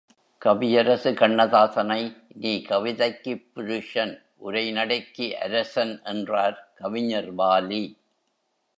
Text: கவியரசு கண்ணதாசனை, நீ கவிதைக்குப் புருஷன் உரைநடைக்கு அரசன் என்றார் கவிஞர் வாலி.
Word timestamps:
கவியரசு 0.41 1.11
கண்ணதாசனை, 1.11 1.99
நீ 2.33 2.61
கவிதைக்குப் 2.69 3.45
புருஷன் 3.53 4.15
உரைநடைக்கு 4.41 5.31
அரசன் 5.37 6.01
என்றார் 6.03 6.71
கவிஞர் 6.75 7.35
வாலி. 7.35 7.83